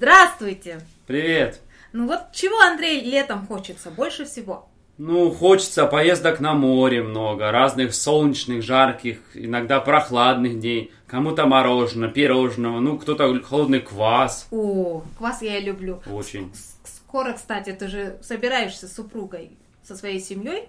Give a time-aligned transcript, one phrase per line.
[0.00, 0.80] Здравствуйте!
[1.06, 1.60] Привет!
[1.92, 4.66] Ну вот чего, Андрей, летом хочется больше всего?
[4.96, 10.90] Ну, хочется поездок на море много, разных солнечных, жарких, иногда прохладных дней.
[11.06, 14.48] Кому-то мороженое, пирожного, ну, кто-то холодный квас.
[14.50, 16.00] О, квас я люблю.
[16.10, 16.50] Очень.
[16.82, 19.50] Скоро, кстати, ты же собираешься с супругой,
[19.82, 20.64] со своей семьей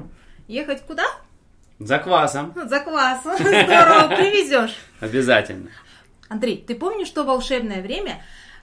[0.49, 1.05] ехать куда?
[1.79, 2.53] За квасом.
[2.65, 3.37] За квасом.
[3.37, 4.75] Здорово, привезешь.
[4.99, 5.69] Обязательно.
[6.27, 8.21] Андрей, ты помнишь то волшебное время,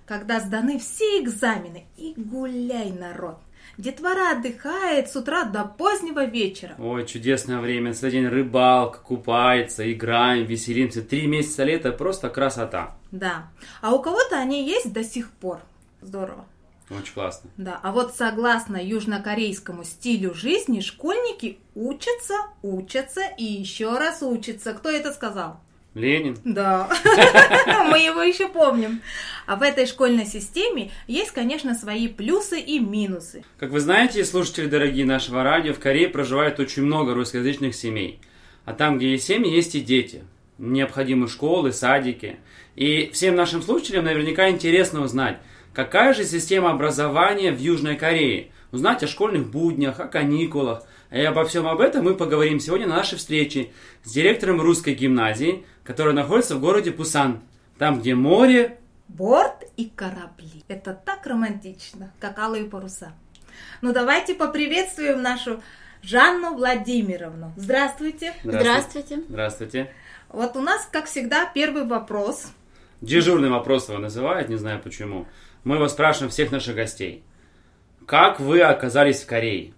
[0.08, 3.36] когда сданы все экзамены и гуляй, народ?
[3.76, 6.74] Детвора отдыхает с утра до позднего вечера.
[6.78, 7.92] Ой, чудесное время.
[7.92, 11.02] Целый день рыбалка, купается, играем, веселимся.
[11.02, 12.96] Три месяца лета просто красота.
[13.12, 13.50] Да.
[13.82, 15.60] А у кого-то они есть до сих пор.
[16.00, 16.46] Здорово.
[16.90, 17.50] Очень классно.
[17.58, 24.72] Да, а вот согласно южнокорейскому стилю жизни, школьники учатся, учатся и еще раз учатся.
[24.72, 25.60] Кто это сказал?
[25.94, 26.36] Ленин.
[26.44, 26.88] Да,
[27.90, 29.00] мы его еще помним.
[29.46, 33.44] А в этой школьной системе есть, конечно, свои плюсы и минусы.
[33.58, 38.20] Как вы знаете, слушатели дорогие нашего радио, в Корее проживает очень много русскоязычных семей.
[38.64, 40.22] А там, где есть семьи, есть и дети.
[40.58, 42.36] Необходимы школы, садики.
[42.76, 45.38] И всем нашим слушателям наверняка интересно узнать,
[45.72, 48.48] какая же система образования в Южной Корее.
[48.70, 50.82] Узнать о школьных буднях, о каникулах.
[51.10, 53.70] И обо всем об этом мы поговорим сегодня на нашей встрече
[54.04, 57.40] с директором русской гимназии, которая находится в городе Пусан.
[57.78, 60.62] Там, где море, Борт и корабли.
[60.68, 63.12] Это так романтично, как алые паруса.
[63.80, 65.62] Ну давайте поприветствуем нашу
[66.02, 67.54] Жанну Владимировну.
[67.56, 68.34] Здравствуйте.
[68.44, 69.22] Здравствуйте.
[69.30, 69.90] Здравствуйте.
[70.28, 72.52] Вот у нас, как всегда, первый вопрос.
[73.00, 75.26] Дежурный вопрос его называют, не знаю почему.
[75.64, 77.24] Мы его спрашиваем всех наших гостей.
[78.04, 79.72] Как вы оказались в Корее?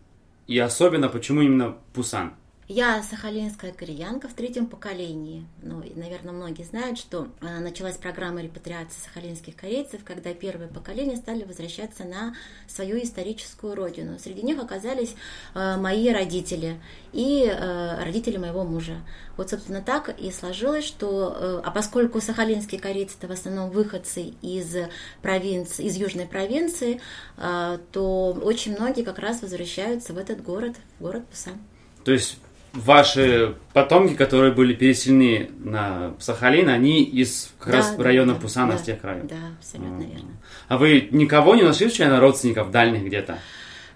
[0.48, 2.34] И особенно, почему именно Пусан?
[2.72, 5.44] Я сахалинская кореянка в третьем поколении.
[5.60, 11.42] Ну, наверное, многие знают, что э, началась программа репатриации сахалинских корейцев, когда первое поколение стали
[11.42, 12.36] возвращаться на
[12.68, 14.20] свою историческую родину.
[14.20, 15.16] Среди них оказались
[15.56, 16.80] э, мои родители
[17.12, 18.98] и э, родители моего мужа.
[19.36, 21.62] Вот, собственно, так и сложилось, что...
[21.64, 24.76] а поскольку сахалинские корейцы это в основном выходцы из
[25.22, 27.00] провинции, из южной провинции,
[27.36, 31.58] то очень многие как раз возвращаются в этот город, в город Пусан.
[32.04, 32.38] То есть
[32.72, 38.40] ваши потомки, которые были переселены на Сахалин, они из как Да, раз да, района да,
[38.40, 39.28] Пусана, да, с тех районов?
[39.28, 40.30] Да, абсолютно верно.
[40.68, 43.38] А вы никого не нашли случайно родственников дальних где-то?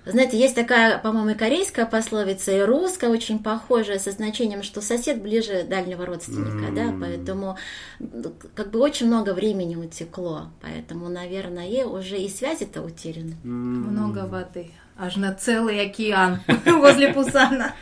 [0.06, 5.22] Знаете, есть такая, по-моему, и корейская пословица, и русская, очень похожая, со значением, что сосед
[5.22, 7.00] ближе дальнего родственника, да, М.
[7.00, 7.56] поэтому
[8.00, 13.36] ну, как бы очень много времени утекло, поэтому, наверное, и уже и связи-то утеряны.
[13.44, 14.72] М, Много воды.
[14.96, 17.74] Аж на целый океан возле Пусана.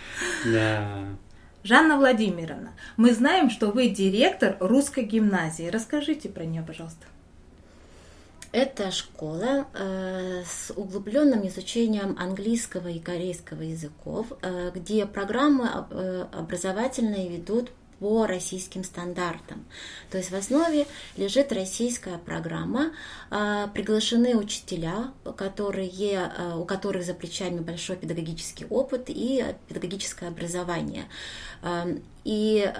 [0.44, 1.04] Да.
[1.64, 5.68] Жанна Владимировна, мы знаем, что вы директор русской гимназии.
[5.68, 7.06] Расскажите про нее, пожалуйста.
[8.50, 16.26] Это школа э, с углубленным изучением английского и корейского языков, э, где программы об- э,
[16.32, 17.70] образовательные ведут
[18.02, 19.64] по российским стандартам.
[20.10, 22.90] То есть в основе лежит российская программа,
[23.30, 31.04] э, приглашены учителя, которые, э, у которых за плечами большой педагогический опыт и педагогическое образование.
[31.62, 32.72] Э, И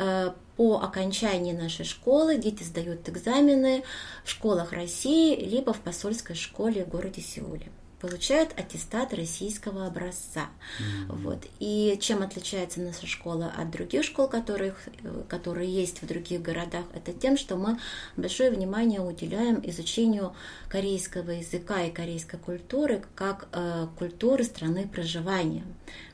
[0.57, 3.83] по окончании нашей школы дети сдают экзамены
[4.25, 7.73] в школах России, либо в посольской школе в городе Сеуле.
[8.03, 10.49] Получают аттестат российского образца.
[11.07, 11.47] Вот.
[11.61, 16.85] И чем отличается наша школа от других школ, которых, э, которые есть в других городах,
[16.95, 17.79] это тем, что мы
[18.17, 20.35] большое внимание уделяем изучению
[20.69, 25.63] корейского языка и корейской культуры как э, культуры страны проживания.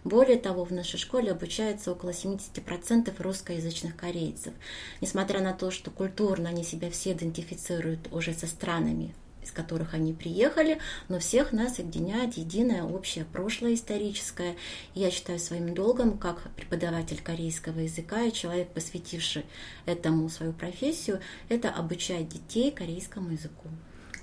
[0.05, 4.53] Более того, в нашей школе обучается около 70% русскоязычных корейцев.
[5.01, 9.15] Несмотря на то, что культурно они себя все идентифицируют уже со странами,
[9.49, 10.79] из которых они приехали,
[11.09, 14.57] но всех нас объединяет единое общее прошлое историческое.
[14.95, 19.45] Я считаю своим долгом, как преподаватель корейского языка и человек, посвятивший
[19.87, 23.69] этому свою профессию, это обучать детей корейскому языку.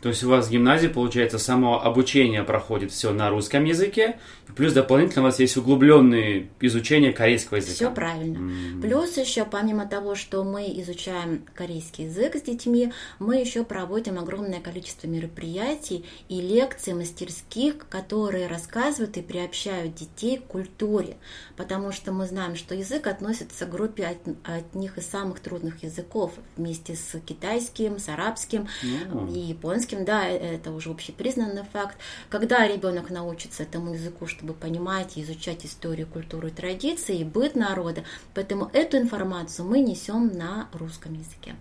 [0.06, 4.20] То есть у вас в гимназии, получается, само обучение проходит все на русском языке,
[4.56, 7.74] плюс дополнительно у вас есть углубленное изучение корейского языка.
[7.74, 8.38] Все правильно.
[8.38, 8.82] М.
[8.84, 14.60] Плюс еще, помимо того, что мы изучаем корейский язык с детьми, мы еще проводим огромное
[14.60, 21.18] количество мероприятий и лекций, мастерских, которые рассказывают и приобщают детей к культуре.
[21.58, 24.16] Потому что мы знаем, что язык относится к группе
[24.46, 28.68] от, них из самых трудных языков, вместе с китайским, с арабским
[29.12, 29.34] Ну.
[29.34, 31.98] и японским, да, э, это уже общепризнанный факт.
[32.30, 38.04] Когда ребенок научится этому языку, чтобы понимать и изучать историю, культуру традиции, быт народа,
[38.34, 41.56] поэтому эту информацию мы несем на русском языке.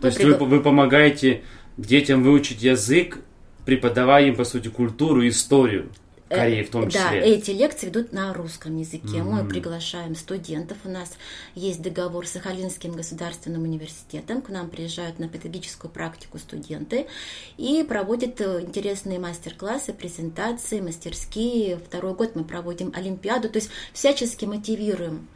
[0.00, 1.42] То есть Мы вы, пригла- вы помогаете
[1.76, 3.18] детям выучить язык,
[3.64, 5.90] преподавая им, по сути, культуру, историю
[6.30, 7.02] Кореи в том числе.
[7.02, 9.18] Да, эти лекции идут на русском языке.
[9.18, 9.42] Mm-hmm.
[9.42, 10.78] Мы приглашаем студентов.
[10.84, 11.16] У нас
[11.56, 14.40] есть договор с Сахалинским государственным университетом.
[14.40, 17.06] К нам приезжают на педагогическую практику студенты
[17.56, 21.78] и проводят э, интересные мастер-классы, презентации, мастерские.
[21.78, 23.48] Второй год мы проводим Олимпиаду.
[23.48, 25.26] То есть всячески мотивируем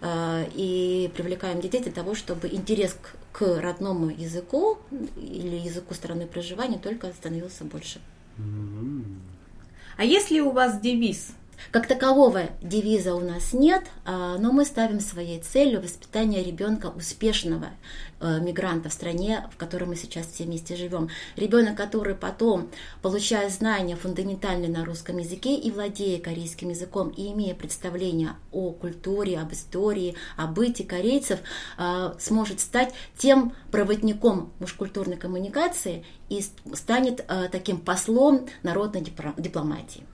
[0.00, 4.78] э, и привлекаем детей для того, чтобы интерес к, к родному языку
[5.18, 8.00] или языку страны проживания только становился больше.
[8.38, 9.37] Mm-hmm.
[9.98, 11.32] А если у вас девиз?
[11.70, 17.68] Как такового девиза у нас нет, а, но мы ставим своей целью воспитание ребенка успешного
[18.20, 21.10] э, мигранта в стране, в которой мы сейчас все вместе живем.
[21.36, 22.70] Ребенок, который потом,
[23.02, 29.38] получая знания фундаментальные на русском языке и владея корейским языком, и имея представление о культуре,
[29.38, 31.40] об истории, о быте корейцев,
[31.76, 40.04] а, сможет стать тем проводником межкультурной коммуникации и станет э, таким послом народной дипломатии.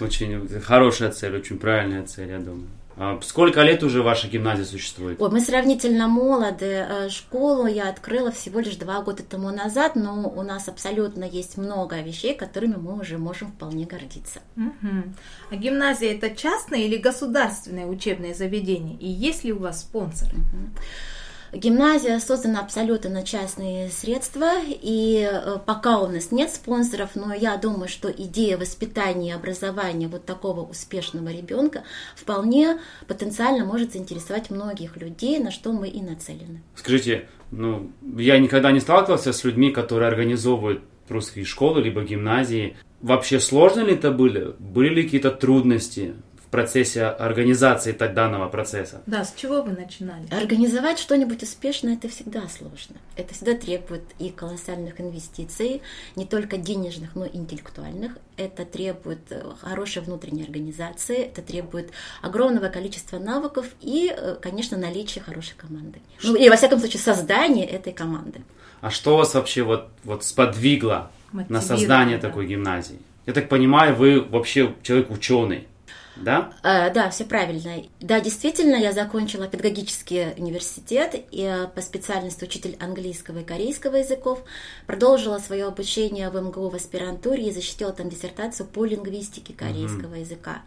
[0.00, 2.68] Очень хорошая цель, очень правильная цель, я думаю.
[3.02, 5.22] А сколько лет уже ваша гимназия существует?
[5.22, 6.86] Ой, мы сравнительно молоды.
[6.86, 11.56] Э, школу я открыла всего лишь два года тому назад, но у нас абсолютно есть
[11.56, 14.40] много вещей, которыми мы уже можем вполне гордиться.
[14.56, 15.14] Угу.
[15.50, 18.98] А гимназия это частное или государственное учебное заведение?
[18.98, 20.32] И есть ли у вас спонсоры?
[20.32, 20.82] Угу.
[21.52, 27.56] Гимназия создана абсолютно на частные средства, и э, пока у нас нет спонсоров, но я
[27.56, 31.82] думаю, что идея воспитания и образования вот такого успешного ребенка
[32.14, 36.62] вполне потенциально может заинтересовать многих людей, на что мы и нацелены.
[36.76, 42.76] Скажите, ну, я никогда не сталкивался с людьми, которые организовывают русские школы, либо гимназии.
[43.00, 44.54] Вообще сложно ли это были?
[44.58, 46.14] Были ли какие-то трудности?
[46.50, 49.02] Процессе организации так данного процесса.
[49.06, 50.26] Да, с чего вы начинали?
[50.32, 52.96] Организовать что-нибудь успешно это всегда сложно.
[53.16, 55.80] Это всегда требует и колоссальных инвестиций,
[56.16, 58.18] не только денежных, но и интеллектуальных.
[58.36, 61.90] Это требует э, хорошей внутренней организации, это требует
[62.22, 66.00] огромного количества навыков и, э, конечно, наличия хорошей команды.
[66.22, 68.42] Ну, и, во всяком случае, создания этой команды.
[68.80, 72.28] А что вас вообще вот, вот сподвигло на создание да.
[72.28, 72.98] такой гимназии?
[73.26, 75.68] Я так понимаю, вы вообще человек ученый
[76.20, 76.52] да?
[76.62, 77.82] Э, да, все правильно.
[78.00, 84.42] Да, действительно, я закончила педагогический университет и э, по специальности учитель английского и корейского языков.
[84.86, 90.20] Продолжила свое обучение в МГУ в аспирантуре и защитила там диссертацию по лингвистике корейского mm-hmm.
[90.20, 90.62] языка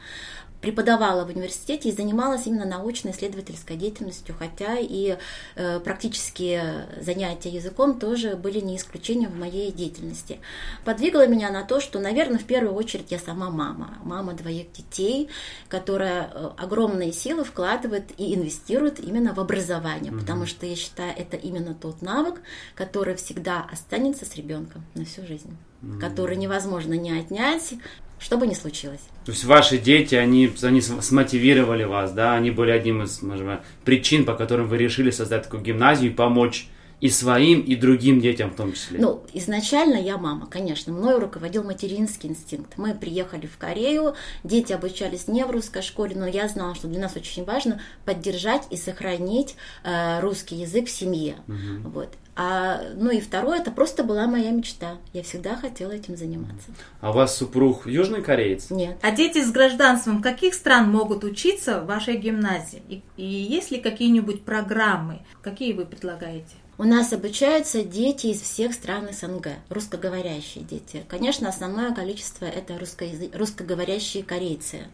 [0.64, 5.18] преподавала в университете и занималась именно научно-исследовательской деятельностью, хотя и
[5.56, 10.40] э, практические занятия языком тоже были не исключением в моей деятельности.
[10.86, 15.28] Подвигло меня на то, что, наверное, в первую очередь я сама мама, мама двоих детей,
[15.68, 20.20] которая э, огромные силы вкладывает и инвестирует именно в образование, mm-hmm.
[20.22, 22.42] потому что я считаю, это именно тот навык,
[22.74, 26.00] который всегда останется с ребенком на всю жизнь, mm-hmm.
[26.00, 27.74] который невозможно не отнять,
[28.24, 29.02] что бы ни случилось.
[29.26, 33.46] То есть ваши дети, они, они смотивировали вас, да, они были одним из, может
[33.84, 36.68] причин, по которым вы решили создать такую гимназию и помочь
[37.02, 39.00] и своим, и другим детям в том числе?
[39.00, 40.94] Ну, изначально я мама, конечно.
[40.94, 42.78] Мною руководил материнский инстинкт.
[42.78, 47.02] Мы приехали в Корею, дети обучались не в русской школе, но я знала, что для
[47.02, 51.36] нас очень важно поддержать и сохранить э, русский язык в семье.
[51.48, 51.90] Угу.
[51.90, 52.10] Вот.
[52.36, 54.98] А, ну и второе, это просто была моя мечта.
[55.14, 56.72] Я всегда хотела этим заниматься.
[57.00, 58.72] А у вас супруг южный кореец?
[58.72, 58.98] Нет.
[59.02, 62.82] А дети с гражданством каких стран могут учиться в вашей гимназии?
[62.90, 65.22] И, и есть ли какие-нибудь программы?
[65.42, 66.56] Какие вы предлагаете?
[66.76, 71.06] У нас обучаются дети из всех стран СНГ, русскоговорящие дети.
[71.08, 74.88] Конечно, основное количество это русскоговорящие корейцы.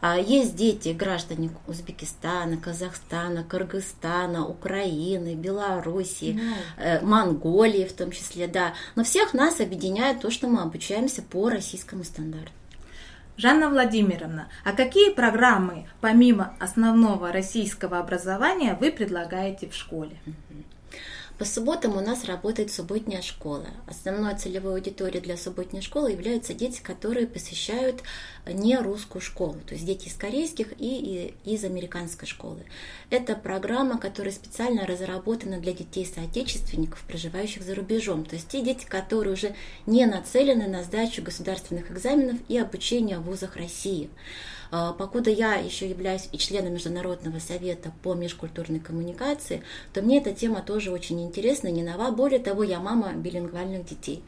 [0.00, 6.54] А есть дети, граждане Узбекистана, Казахстана, Кыргызстана, Украины, Белоруссии, mm.
[6.78, 8.72] э, Монголии в том числе, да.
[8.94, 12.52] Но всех нас объединяет то, что мы обучаемся по российскому стандарту.
[13.36, 20.16] Жанна Владимировна, а какие программы, помимо основного российского образования, вы предлагаете в школе?
[20.24, 20.77] Mm-hmm.
[21.38, 23.68] По субботам у нас работает субботняя школа.
[23.86, 28.02] Основной целевой аудиторией для субботней школы являются дети, которые посещают
[28.44, 32.64] не русскую школу, то есть дети из корейских и из американской школы.
[33.10, 38.84] Это программа, которая специально разработана для детей соотечественников, проживающих за рубежом, то есть те дети,
[38.84, 39.54] которые уже
[39.86, 44.10] не нацелены на сдачу государственных экзаменов и обучение в вузах России.
[44.70, 50.32] А, покуда я еще являюсь и членом Международного совета по межкультурной коммуникации, то мне эта
[50.32, 52.10] тема тоже очень интересна, не нова.
[52.10, 54.22] Более того, я мама билингвальных детей.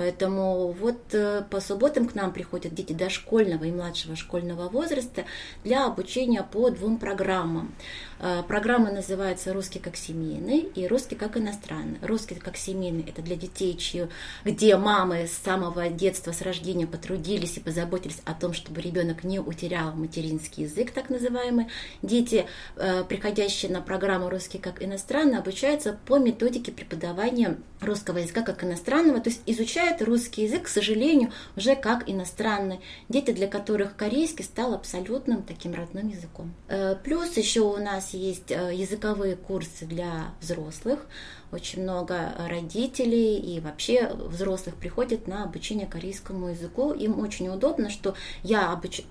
[0.00, 5.24] Поэтому вот э, по субботам к нам приходят дети дошкольного и младшего школьного возраста
[5.62, 7.74] для обучения по двум программам.
[8.18, 11.98] Э, программа называется «Русский как семейный» и «Русский как иностранный».
[12.00, 14.06] «Русский как семейный»— это для детей, чьи,
[14.44, 19.38] где мамы с самого детства, с рождения потрудились и позаботились о том, чтобы ребенок не
[19.38, 21.66] утерял материнский язык, так называемый.
[22.02, 22.46] Дети,
[22.76, 29.20] э, приходящие на программу «Русский как иностранный», обучаются по методике преподавания русского языка как иностранного,
[29.20, 32.80] то есть изучают изучают русский язык, к сожалению, уже как иностранный.
[33.08, 36.52] Дети, для которых корейский стал абсолютным таким родным языком.
[36.68, 41.06] Э, плюс еще у нас есть э, языковые курсы для взрослых
[41.52, 46.92] очень много родителей и вообще взрослых приходят на обучение корейскому языку.
[46.92, 49.02] Им очень удобно, что я обуч...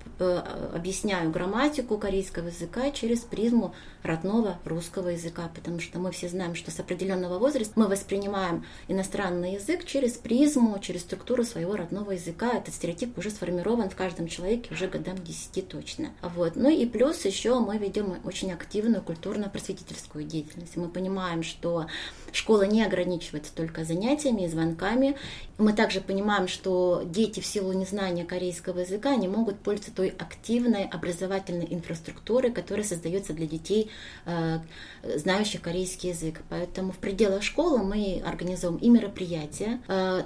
[0.74, 3.74] Объясняю грамматику корейского языка через призму
[4.04, 9.54] родного русского языка, потому что мы все знаем, что с определенного возраста мы воспринимаем иностранный
[9.54, 12.54] язык через призму, через структуру своего родного языка.
[12.54, 16.10] Этот стереотип уже сформирован в каждом человеке уже годам 10 точно.
[16.22, 16.56] Вот.
[16.56, 20.78] Ну и плюс еще мы ведем очень активную культурно-просветительскую деятельность.
[20.78, 21.88] Мы понимаем, что
[22.32, 25.16] Школа не ограничивается только занятиями и звонками.
[25.58, 30.14] Мы также понимаем, что дети в силу незнания корейского языка не могут пользоваться той
[30.50, 33.92] активной образовательной инфраструктурой, которая создается для детей,
[34.26, 34.60] э,
[35.04, 36.42] знающих корейский язык.
[36.50, 40.24] Поэтому в пределах школы мы организуем и мероприятия, э,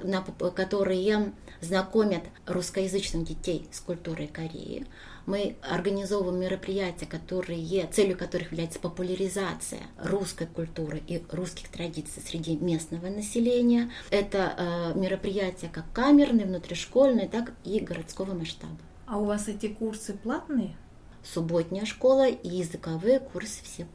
[0.56, 4.86] которые знакомят русскоязычных детей с культурой Кореи.
[5.26, 13.08] Мы организовываем мероприятия, которые, целью которых является популяризация русской культуры и русских традиций среди местного
[13.08, 13.92] населения.
[14.10, 18.78] Это э, мероприятия как камерные, внутришкольные, так и городского масштаба.
[19.06, 20.76] А у вас эти курсы платные?
[21.24, 23.88] Субботняя школа и языковые курсы все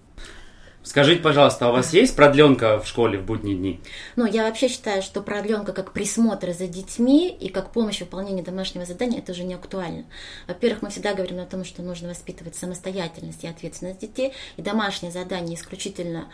[0.88, 3.80] Скажите, пожалуйста, а у вас есть продленка в школе в будние дни?
[4.16, 8.42] Ну, я вообще считаю, что продленка как присмотр за детьми и как помощь в выполнении
[8.42, 10.06] домашнего задания, это уже не актуально.
[10.46, 15.12] Во-первых, мы всегда говорим о том, что нужно воспитывать самостоятельность и ответственность детей, и домашнее
[15.12, 16.28] задание исключительно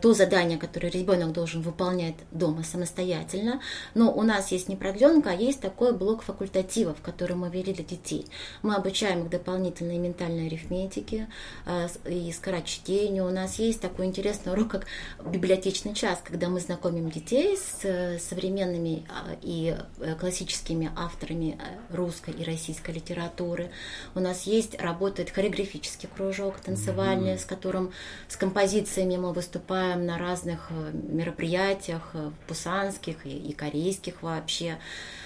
[0.00, 3.60] то задание, которое ребенок должен выполнять дома самостоятельно.
[3.94, 7.84] Но у нас есть не продленка, а есть такой блок факультативов, который мы ввели для
[7.84, 8.26] детей.
[8.62, 11.28] Мы обучаем их дополнительной ментальной арифметике
[11.66, 13.26] э, и скорочтению.
[13.26, 14.86] У нас есть такой интересный урок, как
[15.26, 19.76] библиотечный час, когда мы знакомим детей с э, современными а, и
[20.20, 21.58] классическими авторами
[21.90, 23.70] русской и российской литературы.
[24.14, 27.40] У нас есть, работает хореографический кружок танцевальный, mm-hmm.
[27.40, 27.92] с которым,
[28.28, 34.78] с композициями мы выступаем выступаем на разных э, мероприятиях, э, пусанских и, и корейских вообще.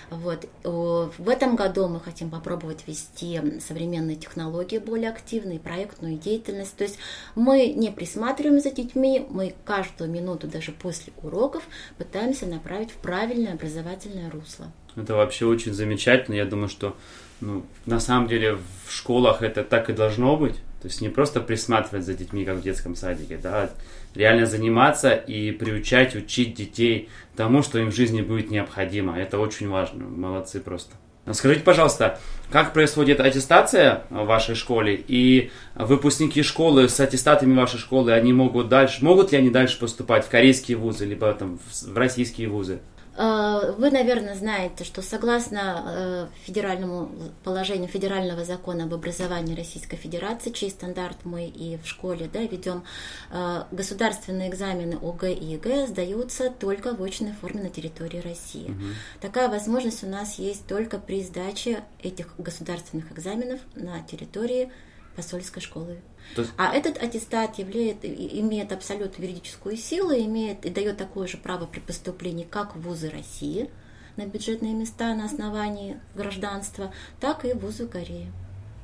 [0.09, 0.49] Вот.
[0.63, 6.77] В этом году мы хотим попробовать вести современные технологии более активно проектную деятельность.
[6.77, 6.99] То есть
[7.35, 11.65] мы не присматриваем за детьми, мы каждую минуту, даже после уроков,
[11.99, 14.71] пытаемся направить в правильное образовательное русло.
[14.97, 16.35] Это вообще очень замечательно.
[16.35, 16.97] Я думаю, что
[17.41, 20.55] ну, на самом деле в школах это так и должно быть.
[20.81, 23.71] То есть не просто присматривать за детьми, как в детском садике, да,
[24.15, 29.19] реально заниматься и приучать, учить детей тому, что им в жизни будет необходимо.
[29.19, 30.05] Это очень важно.
[30.05, 30.95] Молодцы просто.
[31.33, 38.13] Скажите, пожалуйста, как происходит аттестация в вашей школе и выпускники школы с аттестатами вашей школы,
[38.13, 42.49] они могут дальше, могут ли они дальше поступать в корейские вузы, либо там в российские
[42.49, 42.79] вузы?
[43.17, 47.11] Э, вы, наверное, знаете, что согласно э, федеральному
[47.45, 52.85] положению федерального закона об образовании Российской Федерации, чей стандарт мы и в школе да, ведем,
[53.31, 58.71] э, государственные экзамены ОГЭ и ЕГЭ сдаются только в очной форме на территории России.
[58.71, 58.85] Угу.
[59.21, 64.71] Такая возможность у нас есть только при сдаче этих государственных экзаменов на территории
[65.17, 65.97] посольской школы
[66.37, 66.51] есть...
[66.57, 71.81] А этот аттестат являет, имеет абсолютно юридическую силу, имеет и дает такое же право при
[71.81, 73.71] поступлении как в вузы России
[74.17, 78.33] на бюджетные места на основании гражданства, так и в вузы Кореи.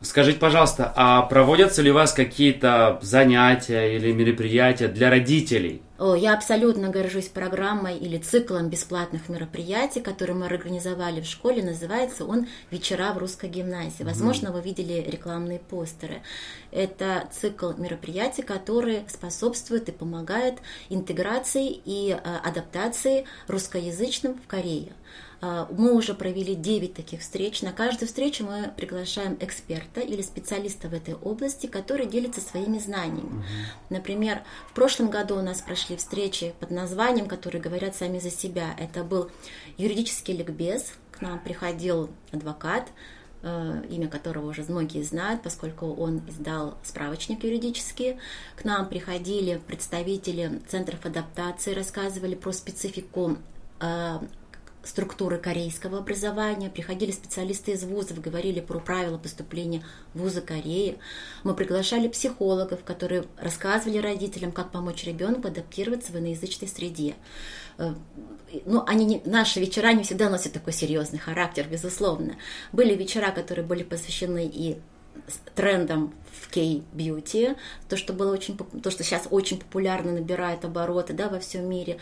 [0.03, 5.81] Скажите, пожалуйста, а проводятся ли у вас какие-то занятия или мероприятия для родителей?
[6.17, 11.63] Я абсолютно горжусь программой или циклом бесплатных мероприятий, которые мы организовали в школе.
[11.63, 14.03] Называется он «Вечера в русской гимназии».
[14.03, 16.23] Возможно, вы видели рекламные постеры.
[16.73, 24.95] Это цикл мероприятий, который способствует и помогает интеграции и э, адаптации русскоязычным в Корее.
[25.43, 27.63] А, мы уже провели 9 таких встреч.
[27.63, 33.45] На каждую встречу мы приглашаем эксперта или специалиста в этой области, который делится своими знаниями.
[33.91, 38.77] Например, в прошлом году у нас прошли встречи под названием, которые говорят сами за себя.
[38.79, 39.31] Это был
[39.79, 40.93] юридический ликбез.
[41.11, 42.89] К нам приходил адвокат,
[43.43, 48.19] э, имя которого уже многие знают, поскольку он издал справочник юридический.
[48.55, 53.39] К нам приходили представители центров адаптации, рассказывали про специфику
[53.81, 54.21] э,
[54.85, 59.83] структуры корейского образования, приходили специалисты из вузов, говорили про правила поступления
[60.15, 60.99] в вузы Кореи.
[61.45, 67.15] Мы приглашали психологов, которые рассказывали родителям, как помочь ребенку адаптироваться в иноязычной среде.
[67.79, 67.95] Э,
[68.65, 72.37] ну, они не, наши вечера не всегда носят такой серьезный характер, безусловно.
[72.73, 74.79] Были вечера, которые были посвящены и
[75.55, 77.57] трендом в кей-бьюти,
[77.89, 81.99] то, что было очень, то, что сейчас очень популярно набирает обороты, да, во всем мире.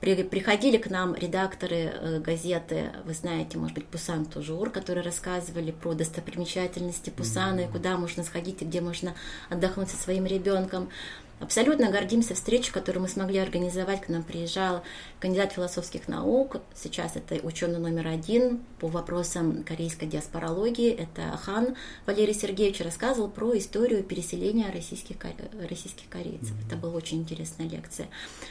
[0.00, 5.72] При, приходили к нам редакторы э, газеты, вы знаете, может быть, Пусан Тужур, которые рассказывали
[5.72, 7.68] про достопримечательности Пусана, mm-hmm.
[7.68, 9.14] и куда можно сходить, и где можно
[9.50, 10.88] отдохнуть со своим ребенком.
[11.40, 14.02] Абсолютно гордимся встречей, которую мы смогли организовать.
[14.02, 14.82] К нам приезжал
[15.20, 16.58] кандидат философских наук.
[16.74, 20.90] Сейчас это ученый номер один по вопросам корейской диаспорологии.
[20.92, 25.16] Это Хан Валерий Сергеевич рассказывал про историю переселения российских,
[25.66, 26.50] российских корейцев.
[26.50, 26.66] Mm-hmm.
[26.66, 28.08] Это была очень интересная лекция.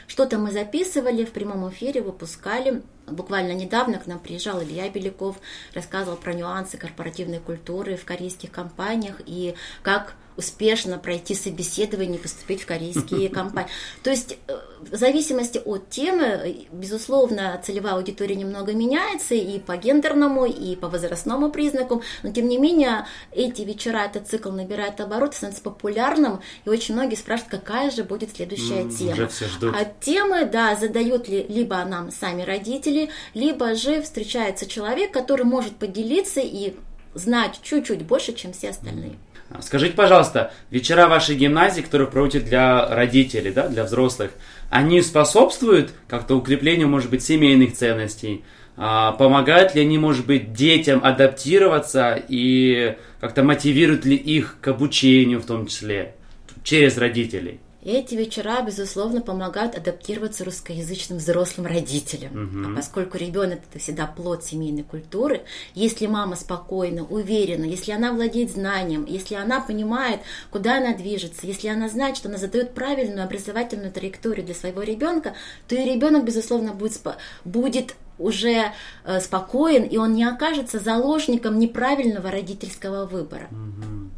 [0.08, 2.82] Что-то мы записывали в прямом эфире, выпускали.
[3.06, 5.40] Буквально недавно к нам приезжал Илья Беляков,
[5.74, 12.62] рассказывал про нюансы корпоративной культуры в корейских компаниях и как успешно пройти собеседование и поступить
[12.62, 13.70] в корейские компании.
[14.02, 14.58] То есть э,
[14.90, 21.50] в зависимости от темы, безусловно, целевая аудитория немного меняется и по гендерному, и по возрастному
[21.50, 26.94] признаку, но тем не менее эти вечера, этот цикл набирает обороты, становится популярным, и очень
[26.94, 29.12] многие спрашивают, какая же будет следующая mm, тема.
[29.12, 29.76] Уже все ждут.
[29.76, 35.76] А темы, да, задают ли либо нам сами родители, либо же встречается человек, который может
[35.76, 36.74] поделиться и
[37.14, 39.18] знать чуть-чуть больше, чем все остальные.
[39.58, 44.30] Скажите, пожалуйста, вечера вашей гимназии, которые проводят для родителей, да, для взрослых,
[44.70, 48.44] они способствуют как-то укреплению, может быть, семейных ценностей?
[48.76, 55.40] А, помогают ли они, может быть, детям адаптироваться и как-то мотивируют ли их к обучению
[55.40, 56.14] в том числе
[56.62, 57.58] через родителей?
[57.82, 62.32] Эти вечера, безусловно, помогают адаптироваться русскоязычным взрослым родителям.
[62.32, 62.72] Угу.
[62.72, 65.42] А поскольку ребенок это всегда плод семейной культуры,
[65.74, 70.20] если мама спокойна, уверена, если она владеет знанием, если она понимает,
[70.50, 75.34] куда она движется, если она знает, что она задает правильную образовательную траекторию для своего ребенка,
[75.66, 77.00] то и ребенок, безусловно, будет,
[77.44, 78.72] будет уже
[79.04, 83.48] э, спокоен, и он не окажется заложником неправильного родительского выбора.
[83.50, 84.10] Угу.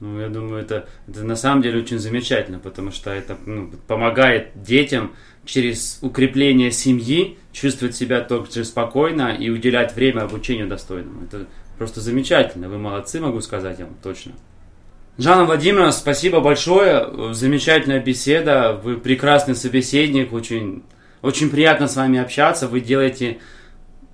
[0.00, 4.50] Ну, я думаю, это, это на самом деле очень замечательно, потому что это ну, помогает
[4.54, 5.12] детям
[5.44, 11.24] через укрепление семьи чувствовать себя только спокойно и уделять время обучению достойному.
[11.24, 11.46] Это
[11.78, 12.68] просто замечательно.
[12.68, 14.32] Вы молодцы, могу сказать вам точно.
[15.18, 17.32] Жанна Владимировна, спасибо большое.
[17.32, 18.78] Замечательная беседа.
[18.82, 20.34] Вы прекрасный собеседник.
[20.34, 20.82] Очень,
[21.22, 22.68] очень приятно с вами общаться.
[22.68, 23.38] Вы делаете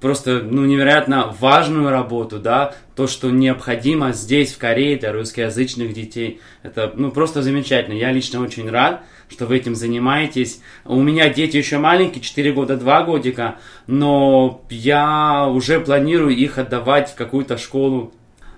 [0.03, 6.41] просто ну, невероятно важную работу, да, то, что необходимо здесь, в Корее, для русскоязычных детей.
[6.63, 7.95] Это ну, просто замечательно.
[7.95, 10.61] Я лично очень рад, что вы этим занимаетесь.
[10.85, 17.11] У меня дети еще маленькие, 4 года, 2 годика, но я уже планирую их отдавать
[17.11, 18.13] в какую-то школу.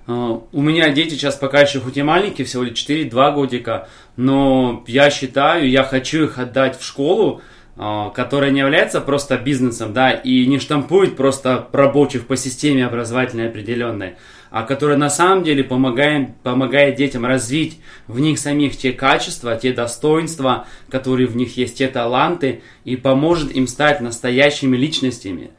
[0.07, 4.83] А, у меня дети сейчас пока еще хоть и маленькие, всего лишь 4-2 годика, но
[4.87, 7.43] я считаю, я хочу их отдать в школу,
[7.77, 14.15] которая не является просто бизнесом, да, и не штампует просто рабочих по системе образовательной определенной,
[14.51, 19.73] а которая на самом деле помогает, помогает детям развить в них самих те качества, те
[19.73, 25.51] достоинства, которые в них есть, те таланты, и поможет им стать настоящими личностями,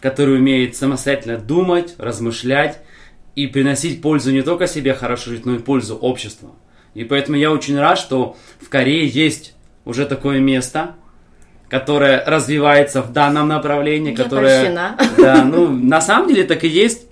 [0.00, 2.80] которые умеют самостоятельно думать, размышлять
[3.34, 6.54] и приносить пользу не только себе хорошо жить, но и пользу обществу.
[6.94, 10.94] И поэтому я очень рад, что в Корее есть уже такое место–
[11.68, 14.96] которая развивается в данном направлении, Я которая...
[15.18, 17.06] Да, ну, на самом деле так и есть.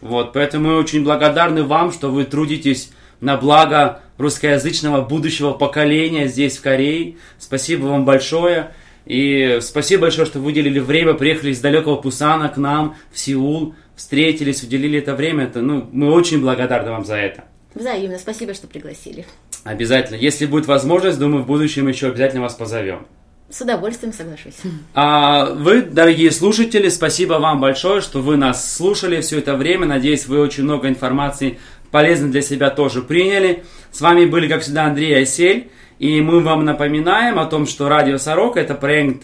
[0.00, 2.90] Вот, поэтому мы очень благодарны вам, что вы трудитесь
[3.20, 7.16] на благо русскоязычного будущего поколения здесь, в Корее.
[7.38, 8.72] Спасибо вам большое.
[9.06, 13.74] И спасибо большое, что вы уделили время, приехали из далекого Пусана к нам, в Сеул,
[13.96, 15.44] встретились, уделили это время.
[15.44, 17.44] Это, ну, мы очень благодарны вам за это.
[17.74, 18.18] Взаимно.
[18.18, 19.24] Спасибо, что пригласили.
[19.64, 20.16] Обязательно.
[20.16, 23.06] Если будет возможность, думаю, в будущем еще обязательно вас позовем.
[23.50, 24.56] С удовольствием соглашусь.
[24.94, 29.86] А вы, дорогие слушатели, спасибо вам большое, что вы нас слушали все это время.
[29.86, 31.58] Надеюсь, вы очень много информации
[31.90, 33.64] полезной для себя тоже приняли.
[33.90, 35.70] С вами были, как всегда, Андрей Осель.
[35.98, 39.22] И мы вам напоминаем о том, что Радио Сорока это проект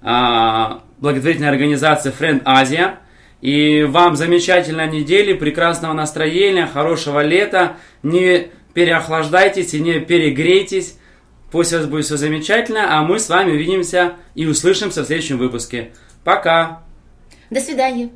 [0.00, 2.94] а, благотворительной организации Friend Asia.
[3.42, 7.76] И вам замечательной недели, прекрасного настроения, хорошего лета.
[8.02, 10.96] Не переохлаждайтесь и не перегрейтесь.
[11.50, 15.38] Пусть у вас будет все замечательно, а мы с вами увидимся и услышимся в следующем
[15.38, 15.92] выпуске.
[16.24, 16.82] Пока!
[17.50, 18.10] До свидания!